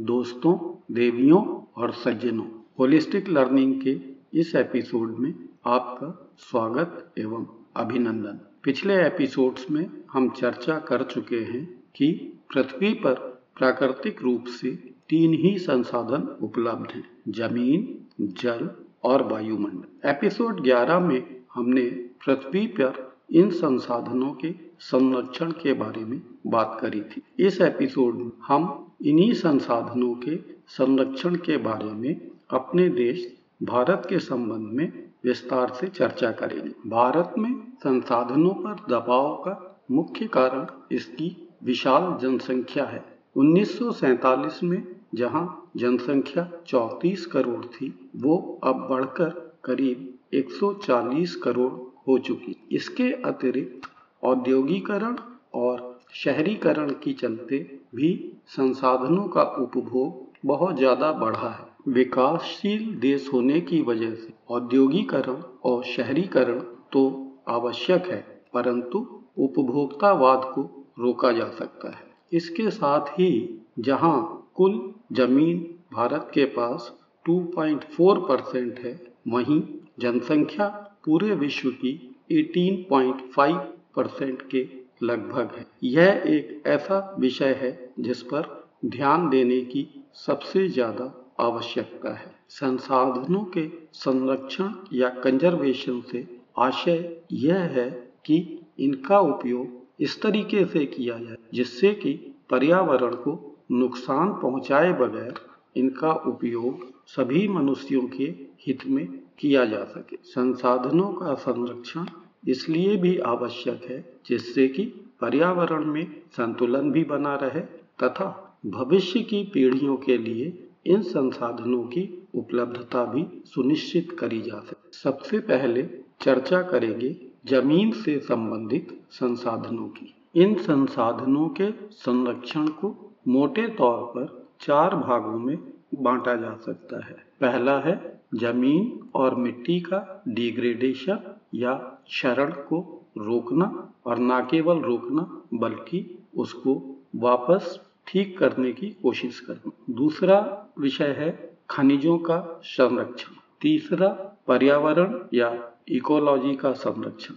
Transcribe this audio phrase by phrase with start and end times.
[0.00, 2.46] दोस्तों, देवियों और सज्जनों
[2.78, 4.00] होलिस्टिक लर्निंग के
[4.34, 5.34] इस एपिसोड में
[5.66, 7.46] आपका स्वागत एवं
[7.76, 12.12] अभिनंदन। पिछले एपिसोड्स में हम चर्चा कर चुके हैं कि
[12.54, 13.14] पृथ्वी पर
[13.58, 14.70] प्राकृतिक रूप से
[15.08, 18.70] तीन ही संसाधन उपलब्ध हैं, ज़मीन, जल
[19.04, 21.90] और वायुमंडल। एपिसोड 11 में हमने
[22.26, 28.30] पृथ्वी पर इन संसाधनों के संरक्षण के बारे में बात करी थी। इस एपिसोड में
[28.42, 32.20] हम इन्हीं संसाधनों के संरक्षण के बारे में
[32.50, 34.92] अपने देश भारत के संबंध में
[35.24, 42.84] विस्तार से चर्चा करेंगे। भारत में संसाधनों पर दबाव का मुख्य कारण इसकी विशाल जनसंख्या
[42.84, 43.04] है।
[43.36, 51.72] 1947 में जहाँ जनसंख्या 34 करोड़ थी, वो अब बढ़कर करीब 140 करोड़
[52.08, 53.80] हो चुकी। इसके अतिरिक्त
[54.24, 55.16] औद्योगिकरण
[55.54, 63.60] और शहरीकरण की चलते भी संसाधनों का उपभोग बहुत ज़्यादा बढ़ा है। विकासशील देश होने
[63.60, 66.58] की वजह से औद्योगिकरण और शहरीकरण
[66.92, 67.02] तो
[67.48, 68.20] आवश्यक है,
[68.54, 68.98] परंतु
[69.38, 70.62] उपभोक्तावाद को
[70.98, 73.30] रोका जा सकता है। इसके साथ ही
[73.78, 74.80] जहाँ कुल
[75.12, 75.58] ज़मीन
[75.94, 76.92] भारत के पास
[77.26, 78.94] 2.4 परसेंट है,
[79.28, 79.62] वहीं
[80.00, 80.68] जनसंख्या
[81.04, 81.92] पूरे विश्व की
[82.32, 83.58] 18.5
[83.96, 84.62] परसेंट के
[85.02, 88.48] लगभग है। यह एक ऐसा विषय है जिस पर
[88.86, 89.86] ध्यान देने की
[90.16, 96.26] सबसे ज़्यादा आवश्यकता है। संसाधनों के संरक्षण या कंजर्वेशन से
[96.58, 97.88] आशय यह है
[98.26, 98.36] कि
[98.80, 102.12] इनका उपयोग इस तरीके से किया जाए जिससे कि
[102.50, 103.38] पर्यावरण को
[103.72, 105.34] नुकसान पहुँचाए बगैर
[105.76, 108.24] इनका उपयोग सभी मनुष्यों के
[108.66, 109.06] हित में
[109.38, 112.06] किया जा सके। संसाधनों का संरक्षण
[112.48, 114.84] इसलिए भी आवश्यक है जिससे कि
[115.20, 117.60] पर्यावरण में संतुलन भी बना रहे
[118.02, 124.98] तथा भविष्य की पीढ़ियों के लिए इन संसाधनों की उपलब्धता भी सुनिश्चित करी जा सके।
[124.98, 125.82] सबसे पहले
[126.20, 134.46] चर्चा करेंगे ज़मीन से संबंधित संसाधनों की। इन संसाधनों के संरक्षण को मोटे तौर पर
[134.60, 135.58] चार भागों में
[135.94, 141.18] बांटा जा सकता है। पहला है ज़मीन और मिट्टी का डिग्रेडेशन
[141.54, 149.40] या क्षरण को रोकना और न केवल रोकना, बल्कि उसको वापस ठीक करने की कोशिश
[149.40, 154.08] करना। दूसरा विषय है खनिजों का संरक्षण। तीसरा,
[154.46, 157.34] पर्यावरण या इकोलॉजी का संरक्षण।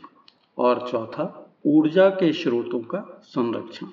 [0.57, 3.87] और चौथा, ऊर्जा के स्रोतों का संरक्षण।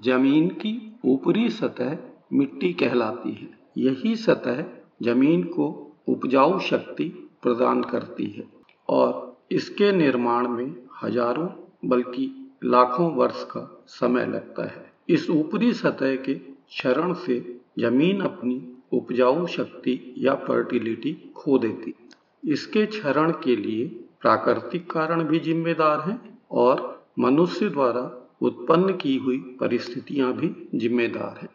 [0.00, 1.98] ज़मीन की ऊपरी सतह
[2.32, 4.64] मिट्टी कहलाती है। यही सतह
[5.02, 8.44] ज़मीन को उपजाऊ शक्ति प्रदान करती है।
[8.88, 11.48] और इसके निर्माण में हज़ारों
[11.88, 12.30] बल्कि
[12.64, 17.38] लाखों वर्ष का समय लगता है। इस ऊपरी सतह के क्षरण से
[17.78, 18.60] ज़मीन अपनी
[18.92, 21.94] उपजाऊ शक्ति या फर्टिलिटी खो देती।
[22.42, 23.86] इसके क्षरण के लिए
[24.20, 26.18] प्राकृतिक कारण भी जिम्मेदार हैं
[26.50, 26.88] और
[27.18, 28.02] मनुष्य द्वारा
[28.42, 31.48] उत्पन्न की हुई परिस्थितियाँ भी जिम्मेदार हैं।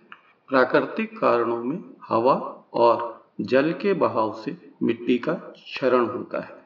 [0.50, 2.34] प्राकृतिक कारणों में हवा
[2.76, 6.57] और जल के बहाव से मिट्टी का क्षरण होता है।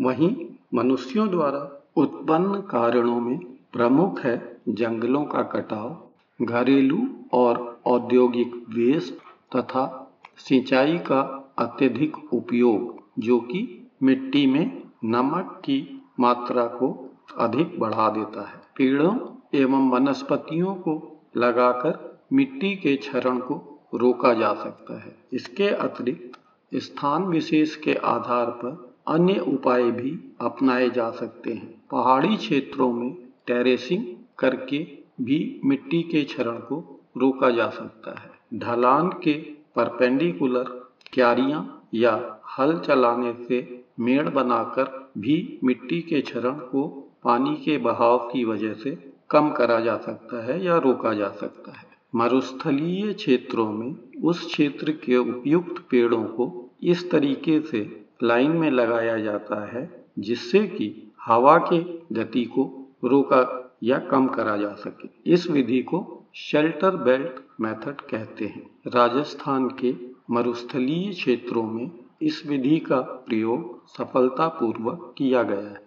[0.00, 0.36] वहीं
[0.74, 3.38] मनुष्यों द्वारा उत्पन्न कारणों में
[3.72, 6.08] प्रमुख है जंगलों का कटाव,
[6.42, 9.14] घरेलू और औद्योगिक वेस्ट
[9.56, 18.10] तथा सिंचाई का अत्यधिक उपयोग, जो कि मिट्टी में नमक की मात्रा को अधिक बढ़ा
[18.10, 19.16] देता है। पेड़ों
[19.54, 26.38] एवं वनस्पतियों को लगाकर मिट्टी के क्षरण को रोका जा सकता है। इसके अतिरिक्त
[26.74, 33.14] स्थान विशेष के आधार पर अन्य उपाय भी अपनाए जा सकते हैं। पहाड़ी क्षेत्रों में
[33.46, 34.04] टेरेसिंग
[34.38, 34.78] करके
[35.20, 39.32] भी मिट्टी के क्षरण को रोका जा सकता है। ढलान के
[39.76, 40.64] परपेंडिकुलर
[41.12, 48.18] क्यारियाँ या हल चलाने से मेड़ बनाकर भी मिट्टी के क्षरण को पानी के बहाव
[48.18, 53.72] की वजह से कम करा जा सकता है या रोका जा सकता है। मरुस्थलीय क्षेत्रों
[53.72, 60.06] में उस क्षेत्र के उपयुक्त पेड़ों को इस तरीके से लाइन में लगाया जाता है,
[60.18, 61.78] जिससे कि हवा के
[62.14, 68.44] गति को रोका या कम करा जा सके। इस विधि को शेल्टर बेल्ट मेथड कहते
[68.44, 69.94] हैं। राजस्थान के
[70.30, 71.90] मरुस्थलीय क्षेत्रों में
[72.22, 75.84] इस विधि का प्रयोग सफलतापूर्वक किया गया है।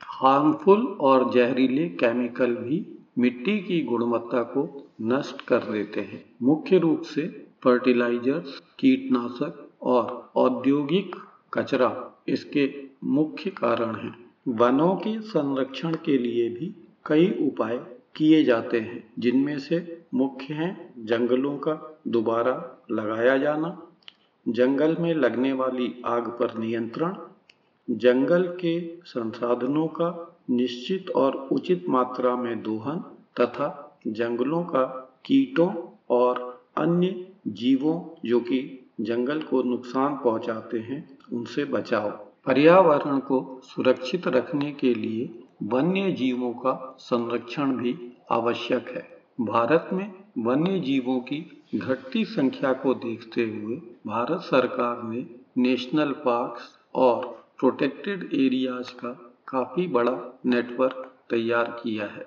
[0.00, 7.02] हार्मफुल और जहरीले केमिकल भी मिट्टी की गुणवत्ता को नष्ट कर देते हैं। मुख्य रूप
[7.02, 11.16] से फर्टिलाइजर्स कीटनाशक और औद्योगिक
[11.52, 12.72] कचरा इसके
[13.04, 14.14] मुख्य कारण हैं।
[14.48, 16.74] वनों के संरक्षण के लिए भी
[17.06, 17.76] कई उपाय
[18.16, 23.82] किए जाते हैं, जिनमें से मुख्य हैं जंगलों का दोबारा लगाया जाना,
[24.48, 27.16] जंगल में लगने वाली आग पर नियंत्रण,
[27.90, 32.98] जंगल के संसाधनों का निश्चित और उचित मात्रा में दोहन
[33.40, 34.84] तथा जंगलों का
[35.24, 35.72] कीटों
[36.10, 42.10] और अन्य जीवों जो कि जंगल को नुकसान पहुंचाते हैं उनसे बचाव
[42.46, 50.12] पर्यावरण को सुरक्षित रखने के लिए वन्य जीवों का संरक्षण भी आवश्यक है। भारत में
[50.38, 53.76] वन्य जीवों की घटती संख्या को देखते हुए
[54.06, 55.26] भारत सरकार ने
[55.58, 62.26] नेशनल पार्क्स और प्रोटेक्टेड एरियाज़ का काफ़ी बड़ा नेटवर्क तैयार किया है।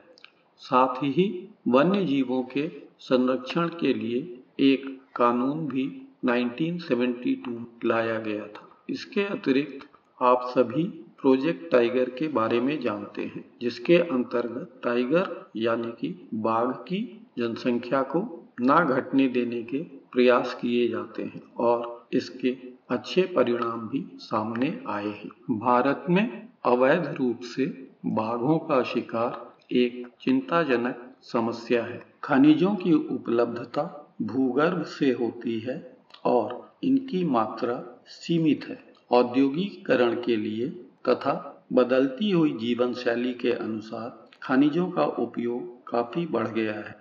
[0.57, 8.70] साथ ही वन्य जीवों के संरक्षण के लिए एक कानून भी 1972 लाया गया था।
[8.89, 9.87] इसके अतिरिक्त
[10.19, 10.83] आप सभी
[11.21, 17.01] प्रोजेक्ट टाइगर के बारे में जानते हैं, जिसके अंतर्गत टाइगर यानी कि बाघ की
[17.37, 18.21] जनसंख्या को
[18.61, 19.81] ना घटने देने के
[20.11, 22.57] प्रयास किए जाते हैं और इसके
[22.89, 27.65] अच्छे परिणाम भी सामने आए हैं। भारत में अवैध रूप से
[28.05, 33.83] बाघों का शिकार एक चिंताजनक समस्या है। खनिजों की उपलब्धता
[34.21, 37.75] भूगर्भ से होती है और इनकी मात्रा
[38.11, 38.77] सीमित है।
[39.11, 40.67] औद्योगिकरण के लिए
[41.09, 46.95] तथा बदलती हुई जीवन शैली के अनुसार खनिजों का उपयोग काफ़ी बढ़ गया है।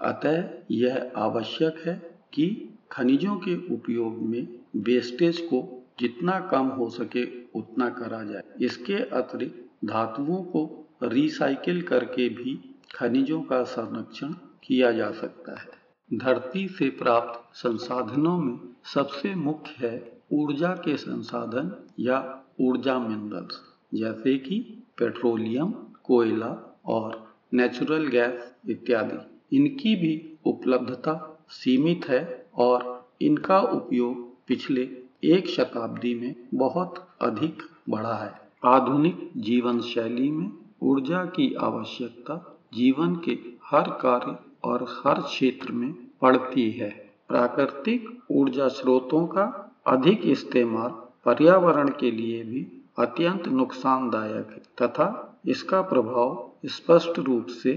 [0.00, 1.94] अतः यह आवश्यक है
[2.32, 7.24] कि खनिजों के उपयोग में वेस्टेज को जितना कम हो सके
[7.58, 14.32] उतना करा जाए। इसके अतिरिक्त धातुओं को रिसाइकिल करके भी खनिजों का संरक्षण
[14.62, 15.82] किया जा सकता है।
[16.18, 23.60] धरती से प्राप्त संसाधनों में सबसे मुख्य है ऊर्जा के संसाधन या ऊर्जा मिनरल्स,
[23.94, 25.74] जैसे कि पेट्रोलियम,
[26.04, 34.82] कोयला और नेचुरल गैस इत्यादि। इनकी भी उपलब्धता सीमित है और इनका उपयोग पिछले
[35.24, 38.32] एक शताब्दी में बहुत अधिक बढ़ा है।
[38.64, 40.52] आधुनिक जीवन शैली में
[40.82, 48.68] ऊर्जा की आवश्यकता जीवन के हर कार्य और हर क्षेत्र में पड़ती है। प्राकृतिक ऊर्जा
[48.68, 50.90] स्रोतों का अधिक इस्तेमाल
[51.24, 52.66] पर्यावरण के लिए भी
[52.98, 57.72] अत्यंत नुकसानदायक है, तथा इसका प्रभाव स्पष्ट रूप से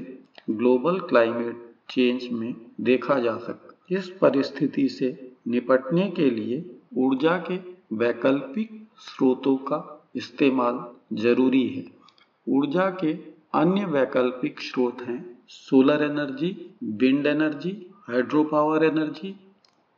[0.49, 5.09] ग्लोबल क्लाइमेट चेंज में देखा जा सकता इस परिस्थिति से
[5.47, 6.63] निपटने के लिए
[6.97, 7.59] ऊर्जा के
[7.93, 8.69] वैकल्पिक
[8.99, 9.79] स्रोतों का
[10.15, 10.79] इस्तेमाल
[11.13, 11.83] ज़रूरी है।
[12.47, 13.13] ऊर्जा के
[13.53, 17.71] अन्य वैकल्पिक स्रोत हैं solar energy, wind energy
[18.07, 19.35] hydro power energy,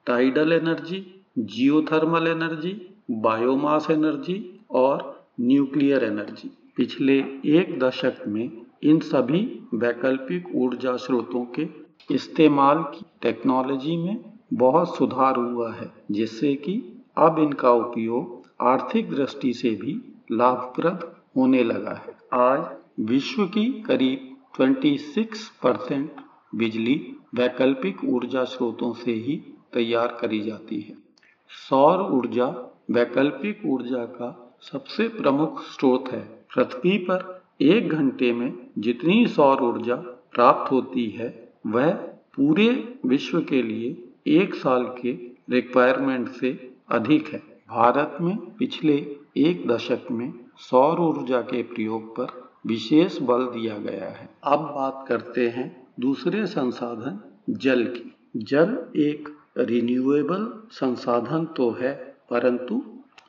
[0.07, 1.06] tidal energy
[1.39, 8.51] geothermal energy, biomass energy और न्यूक्लियर एनर्जी। पिछले एक दशक में
[8.84, 11.68] इन सभी वैकल्पिक ऊर्जा स्रोतों के
[12.16, 19.54] इस्तेमाल की टेक्नोलॉजी में बहुत सुधार हुआ है, जिससे कि अब इनका उपयोग आर्थिक दृष्टि
[19.54, 26.12] से भी लाभप्रद होने लगा है। आज विश्व की करीब 26 परसेंट
[26.56, 29.42] बिजली वैकल्पिक ऊर्जा स्रोतों से ही
[29.74, 31.06] तैयार करी जाती है।
[31.49, 36.21] सौर ऊर्जा वैकल्पिक ऊर्जा का सबसे प्रमुख स्रोत है।
[36.55, 39.95] पृथ्वी पर एक घंटे में जितनी सौर ऊर्जा
[40.33, 41.91] प्राप्त होती है, वह
[42.35, 45.11] पूरे विश्व के लिए एक साल के
[45.49, 47.39] रिक्वायरमेंट से अधिक है।
[47.69, 54.09] भारत में पिछले एक दशक में सौर ऊर्जा के प्रयोग पर विशेष बल दिया गया
[54.09, 61.94] है। अब बात करते हैं दूसरे संसाधन जल की। जल एक रिन्यूएबल संसाधन तो है,
[62.30, 62.81] परंतु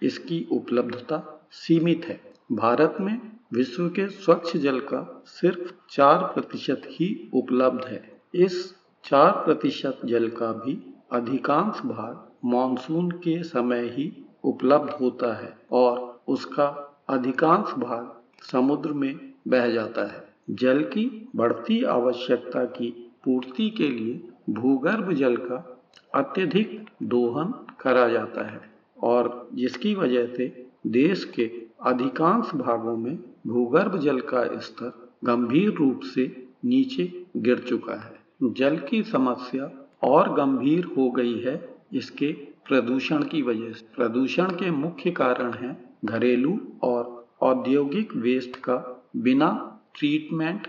[0.02, 2.20] इसकी उपलब्धता सीमित है।
[2.52, 3.20] भारत में
[3.52, 8.02] विश्व के स्वच्छ जल का सिर्फ़ चार प्रतिशत ही उपलब्ध है।
[8.35, 10.78] इस चार प्रतिशत जल का भी
[11.12, 14.12] अधिकांश भाग मानसून के समय ही
[14.44, 16.66] उपलब्ध होता है और उसका
[17.08, 22.90] अधिकांश भाग समुद्र में बह जाता है। जल की बढ़ती आवश्यकता की
[23.25, 24.20] पूर्ति के लिए
[24.50, 25.77] भूगर्भ जल का
[26.14, 28.61] अत्यधिक दोहन करा जाता है
[29.02, 31.50] और जिसकी वजह से देश के
[31.87, 34.92] अधिकांश भागों में भूगर्भ जल का स्तर
[35.25, 36.26] गंभीर रूप से
[36.64, 39.71] नीचे गिर चुका है। जल की समस्या
[40.02, 42.33] और गंभीर हो गई है इसके
[42.66, 48.76] प्रदूषण की वजह से। प्रदूषण के मुख्य कारण हैं घरेलू और औद्योगिक वेस्ट का
[49.16, 49.50] बिना
[49.99, 50.66] ट्रीटमेंट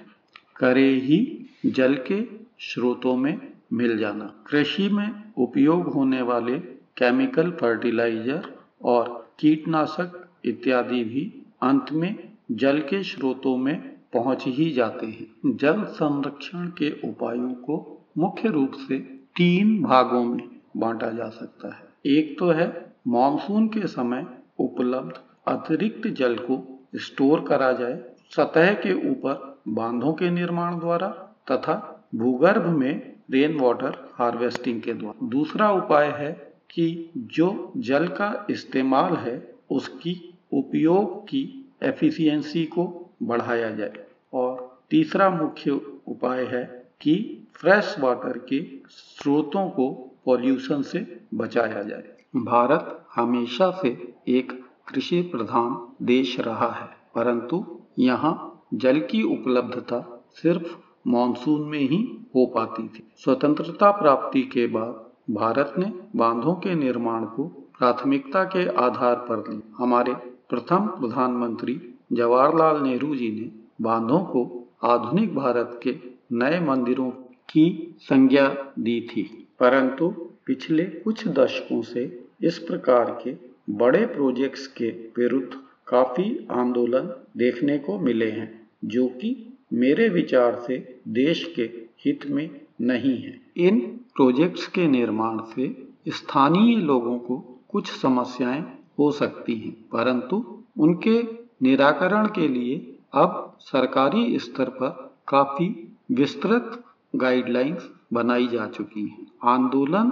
[0.55, 1.19] करे ही
[1.65, 2.21] जल के
[2.59, 3.37] स्रोतों में
[3.71, 6.57] मिल जाना। कृषि में उपयोग होने वाले
[6.97, 8.51] केमिकल फर्टिलाइज़र
[8.83, 9.07] और
[9.39, 11.23] कीटनाशक इत्यादि भी
[11.61, 12.15] अंत में
[12.51, 13.77] जल के स्रोतों में
[14.13, 17.77] पहुँच ही जाते हैं। जल संरक्षण के उपायों को
[18.17, 18.97] मुख्य रूप से
[19.35, 22.67] तीन भागों में बांटा जा सकता है। एक तो है
[23.07, 24.25] मानसून के समय
[24.59, 26.57] उपलब्ध अतिरिक्त जल को
[26.95, 31.07] स्टोर करा जाए, सतह के ऊपर बांधों के निर्माण द्वारा
[31.51, 31.75] तथा
[32.15, 36.31] भूगर्भ में रेन वाटर हार्वेस्टिंग के द्वारा। दूसरा उपाय है
[36.71, 41.43] कि जो जल का इस्तेमाल है, उसकी उपयोग की
[41.83, 42.85] एफिशिएंसी को
[43.23, 45.71] बढ़ाया जाए। और तीसरा मुख्य
[46.07, 46.63] उपाय है
[47.01, 47.15] कि
[47.53, 49.89] फ्रेश वाटर के स्रोतों को
[50.25, 52.03] पॉल्यूशन से बचाया जाए।
[52.35, 53.89] भारत हमेशा से
[54.27, 54.51] एक
[54.87, 57.65] कृषि प्रधान देश रहा है, परंतु
[57.99, 60.75] यहाँ जल की उपलब्धता सिर्फ़
[61.07, 67.25] मानसून में ही हो पाती थी। स्वतंत्रता प्राप्ति के बाद भारत ने बांधों के निर्माण
[67.25, 67.43] को
[67.79, 70.13] प्राथमिकता के आधार पर ली हमारे
[70.49, 71.81] प्रथम प्रधानमंत्री
[72.13, 73.51] जवाहरलाल नेहरू जी ने
[73.81, 75.95] बांधों को आधुनिक भारत के
[76.31, 77.09] नए मंदिरों
[77.49, 80.09] की संज्ञा दी थी। परंतु
[80.45, 83.35] पिछले कुछ दशकों से इस प्रकार के
[83.73, 85.49] बड़े प्रोजेक्ट्स के विरुद्ध
[85.87, 91.63] काफ़ी आंदोलन देखने को मिले हैं, जो कि मेरे विचार से देश के
[92.05, 92.49] हित में
[92.81, 93.79] नहीं है। इन
[94.15, 95.67] प्रोजेक्ट्स के निर्माण से
[96.07, 97.37] स्थानीय लोगों को
[97.69, 98.61] कुछ समस्याएँ
[98.99, 100.43] हो सकती हैं, परंतु
[100.77, 101.21] उनके
[101.61, 102.77] निराकरण के लिए
[103.13, 104.89] अब सरकारी स्तर पर
[105.27, 105.67] काफ़ी
[106.11, 106.83] विस्तृत
[107.15, 110.11] गाइडलाइंस बनाई जा चुकी हैं। आंदोलन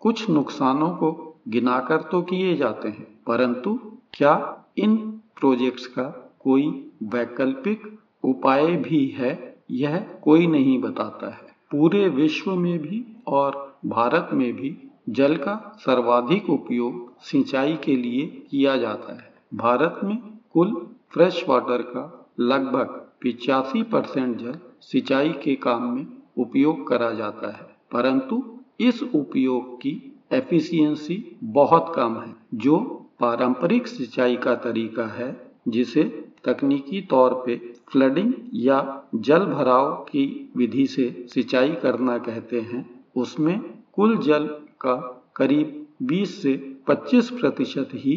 [0.00, 1.12] कुछ नुकसानों को
[1.48, 3.78] गिनाकर तो किए जाते हैं, परंतु
[4.14, 4.34] क्या
[4.78, 4.96] इन
[5.36, 6.04] प्रोजेक्ट्स का
[6.40, 6.66] कोई
[7.04, 7.86] वैकल्पिक
[8.22, 14.52] उपाय भी है, यह कोई नहीं बताता है। पूरे विश्व में भी और भारत में
[14.52, 20.18] भी जल का सर्वाधिक उपयोग सिंचाई के लिए किया जाता है। भारत में
[20.52, 22.84] कुल फ्रेश वाटर का लगभग
[23.20, 26.06] पिचासी परसेंट जल सिंचाई के काम में
[26.38, 32.76] उपयोग करा जाता है। परंतु इस उपयोग की एफिशिएंसी बहुत कम है, जो
[33.20, 38.78] पारंपरिक सिंचाई का तरीका है, जिसे तकनीकी तौर पे फ्लडिंग या
[39.14, 42.84] जल भराव की विधि से सिंचाई करना कहते हैं,
[43.16, 43.60] उसमें
[43.92, 44.46] कुल जल
[44.80, 44.94] का
[45.36, 46.54] करीब 20 से
[46.88, 48.16] 25 प्रतिशत ही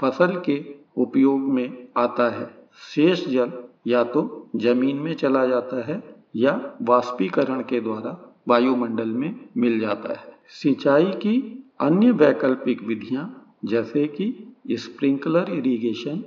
[0.00, 0.64] फ़सल के
[0.96, 2.46] उपयोग में आता है।
[2.94, 3.52] शेष जल
[3.86, 6.02] या तो ज़मीन में चला जाता है
[6.36, 13.24] या वाष्पीकरण के द्वारा वायुमंडल में मिल जाता है। सिंचाई की अन्य वैकल्पिक विधियाँ
[13.64, 16.22] जैसे कि स्प्रिंकलर इरिगेशन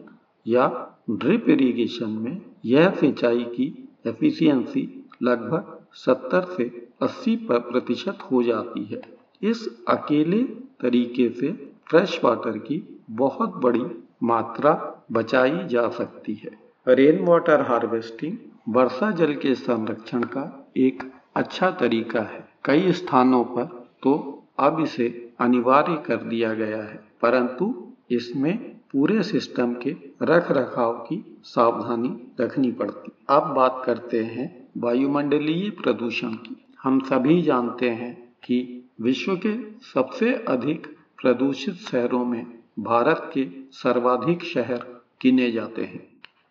[0.46, 0.68] या
[1.10, 3.68] ड्रिप इरिगेशन में यह सिंचाई की
[4.08, 4.88] एफिशिएंसी
[5.24, 6.70] लगभग 70 से
[7.04, 9.02] 80 प्रतिशत हो जाती है।
[9.42, 10.42] इस अकेले
[10.82, 11.52] तरीके से
[11.90, 12.82] फ्रेश वाटर की
[13.12, 13.86] बहुत बड़ी
[14.24, 14.74] मात्रा
[15.12, 16.52] बचाई जा सकती है।
[16.88, 18.38] रेन वाटर हार्वेस्टिंग
[18.70, 21.04] वर्षा जल के संरक्षण का एक
[21.36, 23.66] अच्छा तरीका है। कई स्थानों पर
[24.04, 24.14] तो
[24.60, 25.08] अब इसे
[25.40, 27.74] अनिवार्य कर दिया गया है, परंतु
[28.12, 35.70] इसमें पूरे सिस्टम के रख रखाव की सावधानी रखनी पड़ती। अब बात करते हैं वायुमंडलीय
[35.70, 40.88] प्रदूषण की। हम सभी जानते हैं कि विश्व के सबसे अधिक
[41.22, 44.78] प्रदूषित शहरों में भारत के सर्वाधिक शहर
[45.22, 46.08] गिने जाते हैं।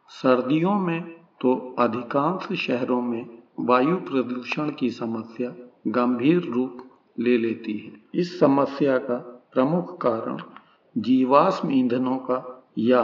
[0.09, 1.03] सर्दियों में
[1.41, 3.27] तो अधिकांश शहरों में
[3.61, 5.55] वायु प्रदूषण की समस्या
[5.87, 6.83] गंभीर रूप
[7.19, 10.39] ले लेती है। इस समस्या का प्रमुख कारण
[10.99, 13.03] जीवाश्म ईंधनों का या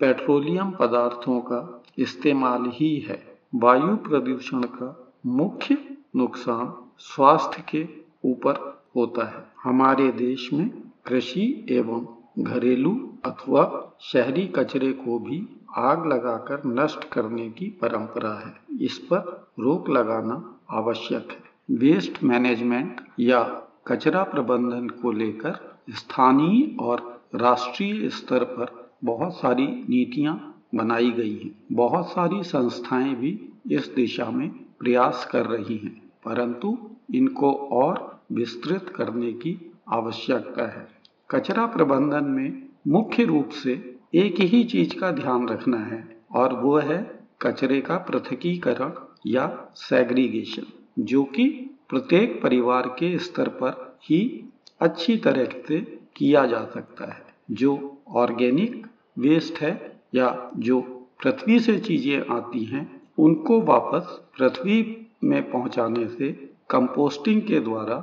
[0.00, 5.78] पेट्रोलियम पदार्थों का इस्तेमाल ही है। वायु प्रदूषण का मुख्य
[6.16, 7.88] नुकसान स्वास्थ्य के
[8.30, 10.70] ऊपर होता है। हमारे देश में
[11.06, 12.06] कृषि एवं
[12.38, 19.46] घरेलू अथवा शहरी कचरे को भी आग लगाकर नष्ट करने की परंपरा है। इस पर
[19.60, 28.44] रोक लगाना आवश्यक है। वेस्ट मैनेजमेंट या कचरा प्रबंधन को लेकर स्थानीय और राष्ट्रीय स्तर
[28.44, 33.30] पर बहुत सारी नीतियाँ बनाई गई हैं। बहुत सारी संस्थाएँ भी
[33.70, 36.76] इस दिशा में प्रयास कर रही हैं, परंतु
[37.14, 40.88] इनको और विस्तृत करने की आवश्यकता है।
[41.30, 43.72] कचरा प्रबंधन में मुख्य रूप से
[44.14, 48.92] एक ही चीज़ का ध्यान रखना है, और वो है कचरे का पृथकीकरण
[49.26, 50.62] या सेग्रीगेशन
[50.98, 51.44] जो कि
[51.90, 54.44] प्रत्येक परिवार के स्तर पर ही
[54.80, 55.80] अच्छी तरह से
[56.16, 58.86] किया जा सकता है। जो ऑर्गेनिक
[59.18, 60.80] वेस्ट है या जो
[61.22, 66.32] पृथ्वी से चीज़ें आती हैं, उनको वापस पृथ्वी में पहुँचाने से
[66.70, 67.96] कंपोस्टिंग के द्वारा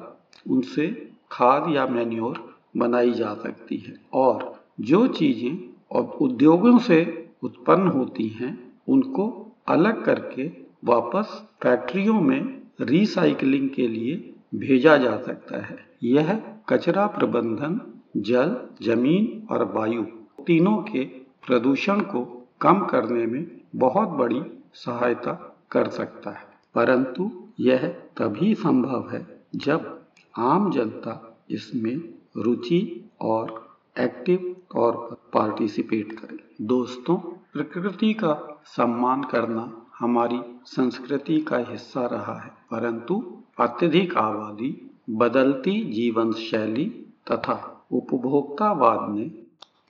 [0.50, 0.88] उनसे
[1.32, 2.44] खाद या मैन्योर
[2.78, 10.52] बनाई जा सकती है। और जो चीज़ें उद्योगों से उत्पन्न होती हैं, उनको अलग करके
[10.86, 17.82] वापस फैक्ट्रियों में रिसाइकलिंग के लिए भेजा जा सकता है। यह कचरा प्रबंधन,
[18.18, 20.04] जल, ज़मीन और वायु
[20.48, 21.06] तीनों के
[21.48, 24.42] प्रदूषण को कम करने में बहुत बड़ी
[24.74, 30.02] सहायता कर सकता है। परंतु यह तभी संभव है जब
[30.38, 32.02] आम जनता इसमें
[32.38, 37.16] रुचि और एक्टिव तौर पर पार्टिसिपेट करे। दोस्तों,
[37.54, 46.32] प्रकृति का सम्मान करना हमारी संस्कृति का हिस्सा रहा है, परंतु अत्यधिक आबादी, बदलती जीवन
[46.32, 46.86] शैली
[47.32, 49.24] तथा उपभोक्तावाद ने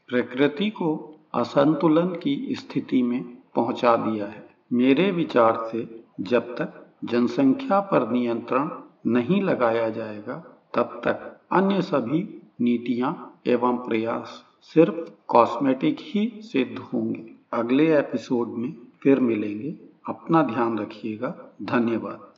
[0.09, 7.79] प्रकृति को असंतुलन की स्थिति में पहुँचा दिया है। मेरे विचार से जब तक जनसंख्या
[7.79, 8.69] पर नियंत्रण
[9.05, 17.31] नहीं लगाया जाएगा, तब तक अन्य सभी नीतियाँ एवं प्रयास सिर्फ़ कॉस्मेटिक ही सिद्ध होंगे।
[17.53, 22.34] अगले एपिसोड में फिर मिलेंगे। अपना ध्यान रखिएगा। धन्यवाद।